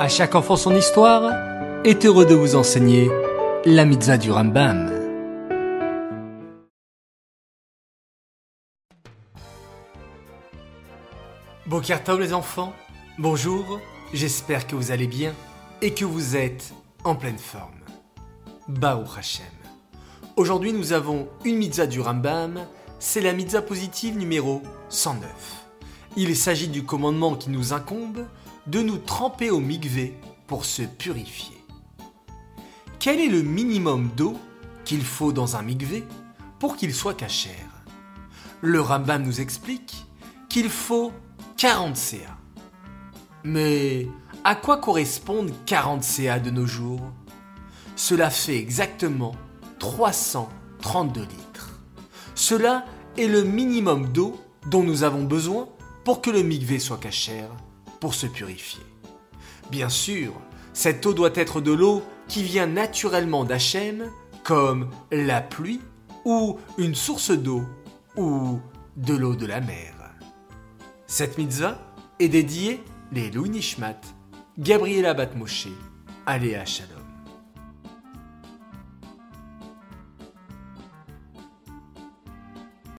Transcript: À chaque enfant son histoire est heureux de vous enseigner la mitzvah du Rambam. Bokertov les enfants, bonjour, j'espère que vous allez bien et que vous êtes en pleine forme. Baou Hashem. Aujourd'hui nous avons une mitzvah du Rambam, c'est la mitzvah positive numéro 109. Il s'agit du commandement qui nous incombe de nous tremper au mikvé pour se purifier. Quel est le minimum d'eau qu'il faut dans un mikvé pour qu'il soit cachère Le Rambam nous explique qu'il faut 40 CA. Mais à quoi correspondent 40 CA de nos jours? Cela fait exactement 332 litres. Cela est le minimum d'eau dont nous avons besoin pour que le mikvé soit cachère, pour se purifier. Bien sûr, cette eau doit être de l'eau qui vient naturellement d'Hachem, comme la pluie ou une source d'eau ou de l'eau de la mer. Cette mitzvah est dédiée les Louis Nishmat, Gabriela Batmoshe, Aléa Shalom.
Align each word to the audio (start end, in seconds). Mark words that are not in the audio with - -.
À 0.00 0.08
chaque 0.08 0.36
enfant 0.36 0.54
son 0.54 0.76
histoire 0.76 1.32
est 1.84 2.06
heureux 2.06 2.24
de 2.24 2.36
vous 2.36 2.54
enseigner 2.54 3.10
la 3.64 3.84
mitzvah 3.84 4.16
du 4.16 4.30
Rambam. 4.30 4.92
Bokertov 11.66 12.20
les 12.20 12.32
enfants, 12.32 12.72
bonjour, 13.18 13.80
j'espère 14.12 14.68
que 14.68 14.76
vous 14.76 14.92
allez 14.92 15.08
bien 15.08 15.34
et 15.82 15.92
que 15.94 16.04
vous 16.04 16.36
êtes 16.36 16.72
en 17.02 17.16
pleine 17.16 17.36
forme. 17.36 17.80
Baou 18.68 19.02
Hashem. 19.18 19.46
Aujourd'hui 20.36 20.72
nous 20.72 20.92
avons 20.92 21.26
une 21.44 21.56
mitzvah 21.56 21.88
du 21.88 22.00
Rambam, 22.00 22.60
c'est 23.00 23.20
la 23.20 23.32
mitzvah 23.32 23.62
positive 23.62 24.16
numéro 24.16 24.62
109. 24.90 25.28
Il 26.16 26.36
s'agit 26.36 26.68
du 26.68 26.84
commandement 26.84 27.34
qui 27.34 27.50
nous 27.50 27.72
incombe 27.72 28.26
de 28.68 28.82
nous 28.82 28.98
tremper 28.98 29.50
au 29.50 29.60
mikvé 29.60 30.14
pour 30.46 30.66
se 30.66 30.82
purifier. 30.82 31.56
Quel 32.98 33.18
est 33.18 33.28
le 33.28 33.42
minimum 33.42 34.10
d'eau 34.14 34.36
qu'il 34.84 35.02
faut 35.02 35.32
dans 35.32 35.56
un 35.56 35.62
mikvé 35.62 36.04
pour 36.58 36.76
qu'il 36.76 36.92
soit 36.92 37.14
cachère 37.14 37.84
Le 38.60 38.80
Rambam 38.80 39.22
nous 39.22 39.40
explique 39.40 40.04
qu'il 40.50 40.68
faut 40.68 41.12
40 41.56 41.96
CA. 41.96 42.36
Mais 43.44 44.06
à 44.44 44.54
quoi 44.54 44.76
correspondent 44.76 45.52
40 45.64 46.02
CA 46.02 46.38
de 46.38 46.50
nos 46.50 46.66
jours? 46.66 47.12
Cela 47.96 48.28
fait 48.28 48.58
exactement 48.58 49.34
332 49.78 51.22
litres. 51.22 51.80
Cela 52.34 52.84
est 53.16 53.28
le 53.28 53.44
minimum 53.44 54.08
d'eau 54.12 54.38
dont 54.66 54.82
nous 54.82 55.04
avons 55.04 55.24
besoin 55.24 55.68
pour 56.04 56.20
que 56.20 56.30
le 56.30 56.42
mikvé 56.42 56.78
soit 56.78 56.98
cachère, 56.98 57.50
pour 58.00 58.14
se 58.14 58.26
purifier. 58.26 58.82
Bien 59.70 59.88
sûr, 59.88 60.32
cette 60.72 61.04
eau 61.06 61.12
doit 61.12 61.34
être 61.34 61.60
de 61.60 61.72
l'eau 61.72 62.02
qui 62.28 62.42
vient 62.42 62.66
naturellement 62.66 63.44
d'Hachem, 63.44 64.10
comme 64.44 64.90
la 65.10 65.40
pluie 65.40 65.80
ou 66.24 66.58
une 66.78 66.94
source 66.94 67.30
d'eau 67.30 67.62
ou 68.16 68.60
de 68.96 69.14
l'eau 69.14 69.34
de 69.34 69.46
la 69.46 69.60
mer. 69.60 69.94
Cette 71.06 71.38
mitzvah 71.38 71.78
est 72.18 72.28
dédiée 72.28 72.82
les 73.12 73.30
Louis 73.30 73.50
Nishmat, 73.50 74.00
Gabriela 74.58 75.14
Batmoshe, 75.14 75.68
Aléa 76.26 76.64
Shalom. 76.64 76.97